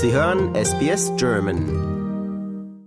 [0.00, 2.86] Sie hören SBS German.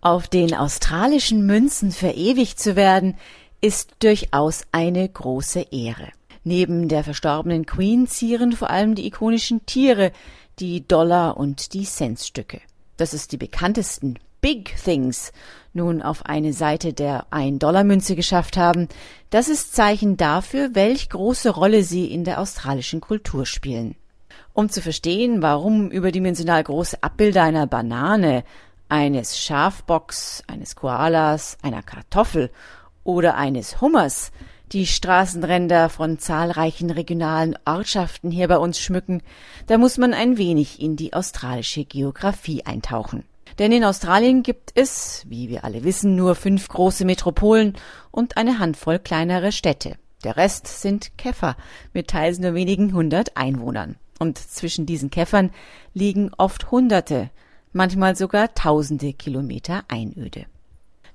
[0.00, 3.18] Auf den australischen Münzen verewigt zu werden,
[3.60, 6.08] ist durchaus eine große Ehre.
[6.44, 10.12] Neben der verstorbenen Queen zieren vor allem die ikonischen Tiere,
[10.58, 12.62] die Dollar- und die Centstücke.
[12.96, 15.32] Dass es die bekanntesten Big Things
[15.74, 18.88] nun auf eine Seite der 1-Dollar-Münze geschafft haben,
[19.28, 23.94] das ist Zeichen dafür, welch große Rolle sie in der australischen Kultur spielen.
[24.56, 28.42] Um zu verstehen, warum überdimensional große Abbilder einer Banane,
[28.88, 32.50] eines Schafbocks, eines Koalas, einer Kartoffel
[33.04, 34.32] oder eines Hummers
[34.72, 39.20] die Straßenränder von zahlreichen regionalen Ortschaften hier bei uns schmücken,
[39.66, 43.24] da muss man ein wenig in die australische Geographie eintauchen.
[43.58, 47.74] Denn in Australien gibt es, wie wir alle wissen, nur fünf große Metropolen
[48.10, 49.96] und eine Handvoll kleinere Städte.
[50.24, 51.58] Der Rest sind Käfer
[51.92, 53.96] mit teils nur wenigen hundert Einwohnern.
[54.18, 55.50] Und zwischen diesen Käffern
[55.92, 57.30] liegen oft Hunderte,
[57.72, 60.46] manchmal sogar Tausende Kilometer Einöde.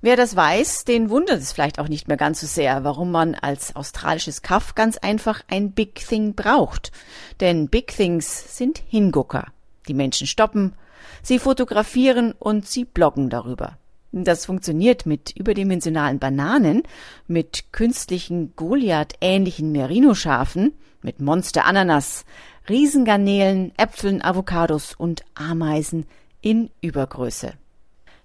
[0.04, 3.36] Wer das weiß, den wundert es vielleicht auch nicht mehr ganz so sehr, warum man
[3.36, 6.92] als australisches Kaff ganz einfach ein Big Thing braucht.
[7.40, 9.48] Denn Big Things sind Hingucker.
[9.88, 10.74] Die Menschen stoppen,
[11.22, 13.78] sie fotografieren und sie bloggen darüber.
[14.12, 16.84] Das funktioniert mit überdimensionalen Bananen,
[17.28, 22.26] mit künstlichen Goliath-ähnlichen Merino-Schafen, mit Monster-Ananas,
[22.70, 26.06] Riesengarnelen, Äpfeln, Avocados und Ameisen
[26.42, 27.54] in Übergröße.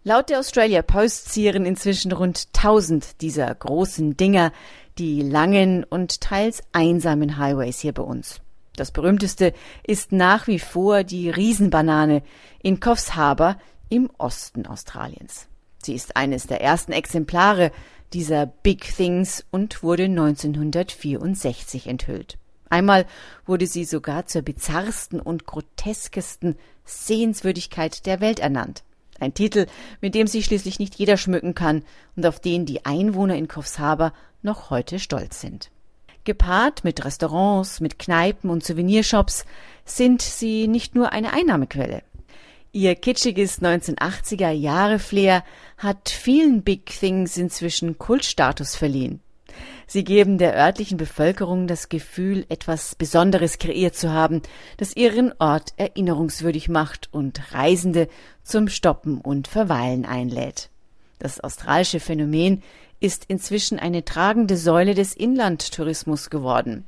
[0.05, 4.53] Laut der Australia Post zieren inzwischen rund 1000 dieser großen Dinger
[4.99, 8.41] die langen und teils einsamen Highways hier bei uns.
[8.77, 9.53] Das berühmteste
[9.87, 12.23] ist nach wie vor die Riesenbanane
[12.63, 13.57] in Coffs Harbour
[13.89, 15.49] im Osten Australiens.
[15.83, 17.73] Sie ist eines der ersten Exemplare
[18.13, 22.39] dieser Big Things und wurde 1964 enthüllt.
[22.69, 23.07] Einmal
[23.47, 28.83] wurde sie sogar zur bizarrsten und groteskesten Sehenswürdigkeit der Welt ernannt.
[29.19, 29.67] Ein Titel,
[30.01, 31.85] mit dem sich schließlich nicht jeder schmücken kann
[32.17, 34.13] und auf den die Einwohner in Coffs Harbour
[34.43, 35.71] noch heute stolz sind.
[36.25, 39.45] Gepaart mit Restaurants, mit Kneipen und Souvenirshops
[39.85, 42.03] sind sie nicht nur eine Einnahmequelle.
[42.73, 45.45] Ihr kitschiges 1980er Jahre Flair
[45.79, 49.21] hat vielen Big Things inzwischen Kultstatus verliehen.
[49.87, 54.43] Sie geben der örtlichen Bevölkerung das Gefühl, etwas Besonderes kreiert zu haben,
[54.77, 58.09] das ihren Ort erinnerungswürdig macht und Reisende
[58.43, 60.71] zum Stoppen und Verweilen einlädt.
[61.19, 62.63] Das australische Phänomen
[63.01, 66.85] ist inzwischen eine tragende Säule des Inlandtourismus geworden.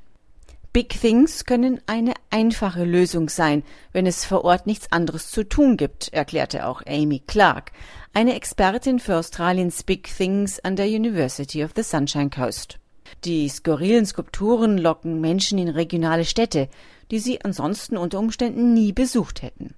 [0.73, 3.62] Big Things können eine einfache Lösung sein,
[3.93, 7.73] wenn es vor Ort nichts anderes zu tun gibt, erklärte auch Amy Clark,
[8.12, 12.79] eine Expertin für Australiens Big Things an der University of the Sunshine Coast.
[13.25, 16.69] Die skurrilen Skulpturen locken Menschen in regionale Städte,
[17.11, 19.75] die sie ansonsten unter Umständen nie besucht hätten.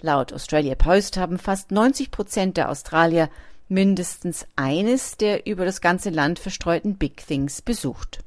[0.00, 3.28] Laut Australia Post haben fast 90 Prozent der Australier
[3.68, 8.20] mindestens eines der über das ganze Land verstreuten Big Things besucht.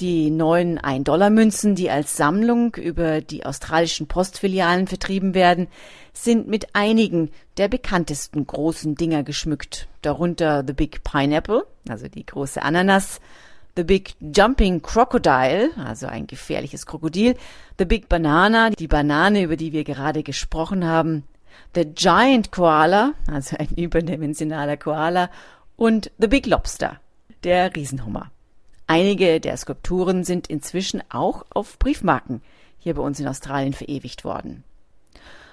[0.00, 5.68] Die neuen 1-Dollar-Münzen, die als Sammlung über die australischen Postfilialen vertrieben werden,
[6.12, 12.60] sind mit einigen der bekanntesten großen Dinger geschmückt, darunter The Big Pineapple, also die große
[12.60, 13.20] Ananas,
[13.76, 17.36] The Big Jumping Crocodile, also ein gefährliches Krokodil,
[17.78, 21.22] The Big Banana, die Banane, über die wir gerade gesprochen haben,
[21.76, 25.30] The Giant Koala, also ein überdimensionaler Koala,
[25.76, 26.98] und The Big Lobster,
[27.44, 28.30] der Riesenhummer.
[28.86, 32.42] Einige der Skulpturen sind inzwischen auch auf Briefmarken
[32.78, 34.64] hier bei uns in Australien verewigt worden.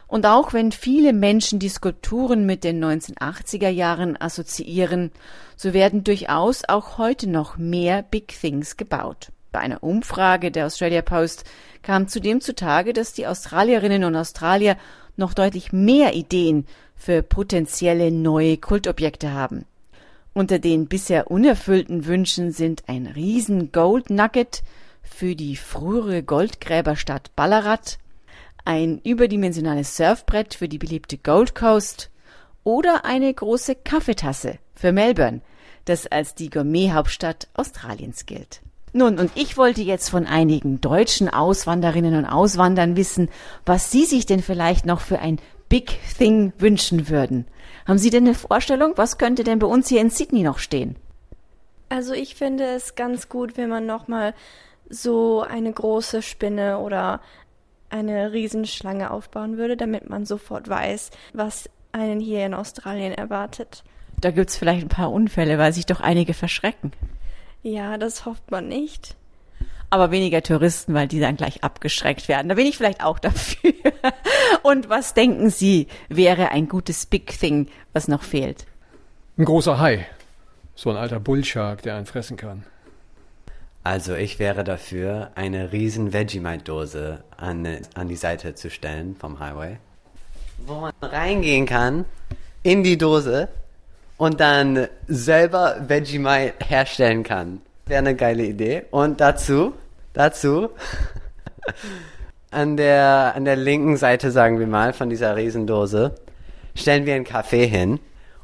[0.08, 5.12] Und auch wenn viele Menschen die Skulpturen mit den 1980er Jahren assoziieren,
[5.56, 9.32] so werden durchaus auch heute noch mehr Big Things gebaut.
[9.54, 11.46] Bei einer Umfrage der Australia Post
[11.82, 14.76] kam zudem zutage, dass die Australierinnen und Australier
[15.16, 16.66] noch deutlich mehr Ideen
[16.96, 19.66] für potenzielle neue Kultobjekte haben.
[20.34, 24.64] Unter den bisher unerfüllten Wünschen sind ein riesen Gold Nugget
[25.04, 27.98] für die frühere Goldgräberstadt Ballarat,
[28.64, 32.12] ein überdimensionales Surfbrett für die beliebte Gold Coast
[32.64, 35.42] oder eine große Kaffeetasse für Melbourne,
[35.84, 38.62] das als die Gourmet-Hauptstadt Australiens gilt.
[38.94, 43.30] Nun, und ich wollte jetzt von einigen deutschen Auswanderinnen und Auswandern wissen,
[43.66, 45.40] was Sie sich denn vielleicht noch für ein
[45.72, 47.46] Big Thing wünschen würden.
[47.88, 50.98] Haben Sie denn eine Vorstellung, was könnte denn bei uns hier in Sydney noch stehen?
[51.88, 54.34] Also ich finde es ganz gut, wenn man nochmal
[54.90, 57.22] so eine große Spinne oder
[57.90, 63.86] eine Riesenschlange aufbauen würde, damit man sofort weiß, was einen hier in Australien erwartet.
[64.20, 66.92] Da gibt's vielleicht ein paar Unfälle, weil sich doch einige verschrecken.
[67.64, 69.16] Ja, das hofft man nicht.
[69.92, 72.50] Aber weniger Touristen, weil die dann gleich abgeschreckt werden.
[72.50, 73.74] Da bin ich vielleicht auch dafür.
[74.64, 78.66] Und was denken Sie, wäre ein gutes Big Thing, was noch fehlt?
[79.38, 80.08] Ein großer Hai.
[80.76, 82.64] So ein alter Bullshark, der einen fressen kann.
[83.84, 89.78] Also ich wäre dafür, eine riesen Vegemite-Dose an, an die Seite zu stellen vom Highway,
[90.66, 92.06] wo man reingehen kann
[92.64, 93.50] in die Dose
[94.18, 97.62] und dann selber Vegemite herstellen kann.
[97.88, 98.84] Wäre eine geile Idee.
[98.92, 99.74] Und dazu,
[100.14, 100.70] dazu,
[102.52, 106.16] an der, an der linken Seite, sagen wir mal, von dieser Riesendose,
[106.76, 108.00] stellen wir ein Café hin.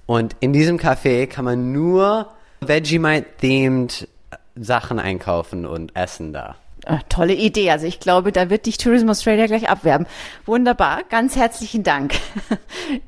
[0.05, 2.27] Und in diesem Café kann man nur
[2.61, 4.07] Vegemite-themed
[4.55, 6.55] Sachen einkaufen und essen da.
[6.85, 7.69] Ach, tolle Idee.
[7.71, 10.07] Also ich glaube, da wird dich Tourism Australia gleich abwerben.
[10.45, 11.01] Wunderbar.
[11.09, 12.15] Ganz herzlichen Dank.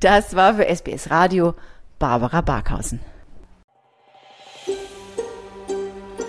[0.01, 1.53] Das war für SBS Radio
[1.97, 2.99] Barbara Barkhausen.